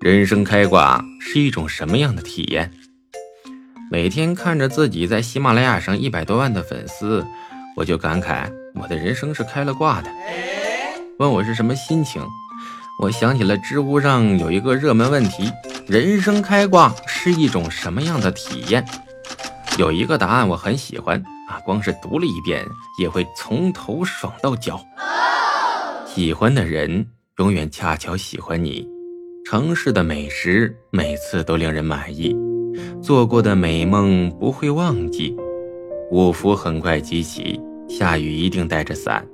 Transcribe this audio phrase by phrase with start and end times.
[0.00, 2.70] 人生开挂是一种什么样的体验？
[3.90, 7.26] 每天看着自己在喜马拉雅上一百多万的粉丝，
[7.76, 10.08] 我就感慨我的人生是开了挂的。
[11.18, 12.22] 问我是什么心情？
[13.00, 15.50] 我想起了知乎上有一个热门问题：
[15.88, 18.86] 人生开挂是一种什么样的体验？
[19.78, 22.64] 有一个答案我很喜欢啊，光是读了一遍
[23.00, 24.80] 也会从头爽到脚。
[26.06, 28.86] 喜欢的人永远恰巧喜欢你。
[29.50, 32.36] 城市的美食每次都令人满意，
[33.02, 35.34] 做过的美梦不会忘记。
[36.10, 37.58] 五福很快集齐，
[37.88, 39.26] 下雨一定带着伞，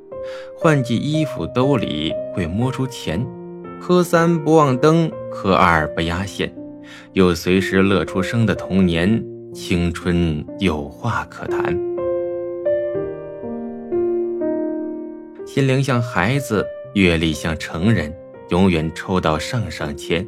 [0.57, 3.27] 换季衣服兜里会摸出钱。
[3.81, 6.55] 科三不忘灯，科二不压线，
[7.13, 9.21] 有随时乐出声的童年，
[9.53, 11.77] 青春有话可谈。
[15.45, 18.15] 心灵像孩子，阅历像成人。
[18.55, 20.25] 永远抽到上上签，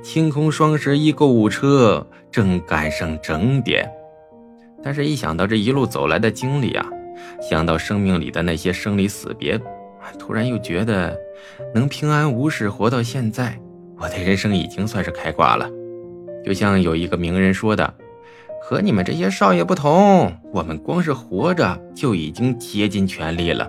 [0.00, 3.90] 清空双十一购物车，正赶上整点。
[4.84, 6.86] 但是，一想到这一路走来的经历啊，
[7.42, 9.60] 想到生命里的那些生离死别，
[10.16, 11.18] 突然又觉得
[11.74, 13.58] 能平安无事活到现在，
[13.98, 15.68] 我的人生已经算是开挂了。
[16.44, 17.92] 就像有一个名人说的
[18.62, 23.68] ：“和你们这些少爷不同，我们光是活着就已经竭尽全力了。”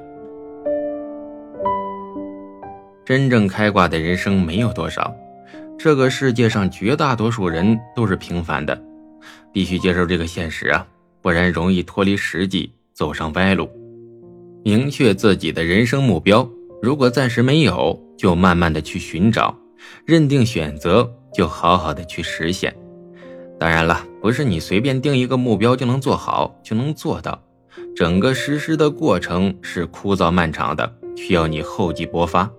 [3.07, 5.15] 真正开挂的人生没有多少，
[5.79, 8.77] 这个世界上绝大多数人都是平凡的，
[9.53, 10.85] 必须接受这个现实啊，
[11.21, 13.69] 不然容易脱离实际，走上歪路。
[14.61, 16.45] 明确自己的人生目标，
[16.81, 19.55] 如果暂时没有，就慢慢的去寻找；
[20.05, 22.75] 认定选择，就好好的去实现。
[23.57, 27.41] 当然了，不是你随便定一个目标就能做好，就能做到，
[27.95, 32.51] 整个实施的过程是枯燥漫长的，需要你厚积薄发。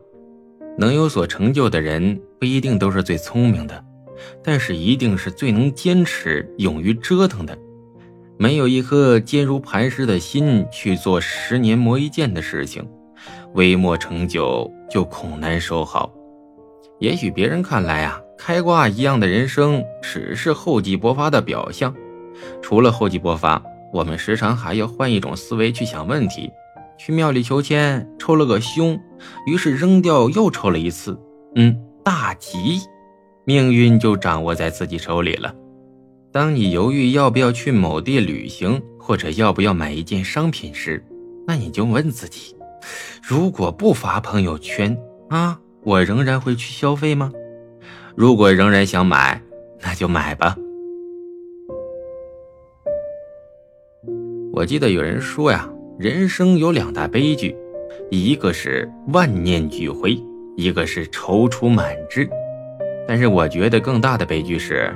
[0.78, 3.84] 能有所成就的人不一定都是最聪明的，
[4.44, 7.58] 但是一定是最能坚持、勇于折腾的。
[8.36, 12.88] 没有一颗坚如磐石的心去做十年磨一剑的事情，
[13.54, 16.14] 微末成就就恐难收好。
[17.00, 21.92] 也许别人看来啊，开挂一样的人生只是厚积薄发的表象。
[22.62, 23.60] 除了厚积薄发，
[23.92, 26.48] 我们时常还要换一种思维去想问题。
[26.98, 29.00] 去庙里求签，抽了个凶，
[29.46, 31.18] 于是扔掉又抽了一次，
[31.54, 32.80] 嗯，大吉，
[33.44, 35.54] 命运就掌握在自己手里了。
[36.32, 41.02] 当你犹豫要不要去某地旅行，或者要不要买一件商品时，
[41.46, 42.54] 那你就问自己：
[43.22, 44.98] 如果不发朋友圈
[45.30, 47.32] 啊，我仍然会去消费吗？
[48.16, 49.40] 如果仍然想买，
[49.80, 50.56] 那就买吧。
[54.52, 55.70] 我记得有人说呀。
[55.98, 57.56] 人生有两大悲剧，
[58.08, 60.16] 一个是万念俱灰，
[60.56, 62.30] 一个是踌躇满志。
[63.08, 64.94] 但是我觉得更大的悲剧是，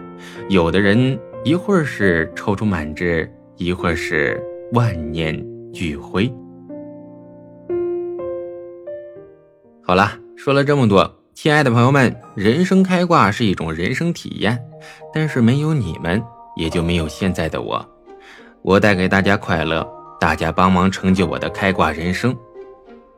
[0.49, 4.41] 有的人一会儿是踌躇满志，一会儿是
[4.75, 6.33] 万念俱灰。
[9.83, 14.57] 好了，说了这么多，亲爱的朋友们，人生开挂是一种人生体验，
[15.13, 16.23] 但是没有你们，
[16.55, 17.85] 也就没有现在的我。
[18.63, 19.85] 我带给大家快乐。
[20.23, 22.33] 大家帮忙成就我的开挂人生，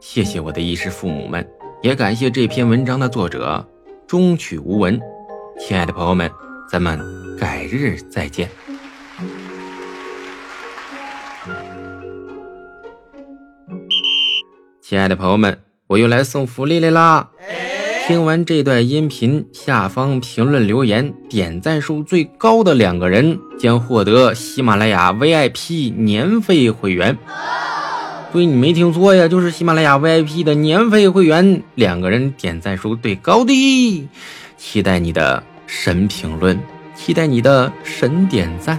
[0.00, 1.46] 谢谢我的衣食父母们，
[1.82, 3.62] 也感谢这篇文章的作者
[4.06, 4.98] 中曲无闻。
[5.60, 6.30] 亲爱的朋友们，
[6.66, 6.98] 咱们
[7.38, 8.48] 改日再见。
[14.80, 17.28] 亲爱的朋友们，我又来送福利来啦！
[18.06, 27.16] 听完这段音频，下方评论留言点赞数最高的两个人将获得喜马拉雅 VIP 年费会员。
[28.30, 31.62] 对，你没听错呀，就是喜马拉雅 VIP 的年费会员。
[31.76, 34.06] 两个人点赞数最高的，
[34.58, 36.60] 期待你的神评论，
[36.94, 38.78] 期待你的神点赞。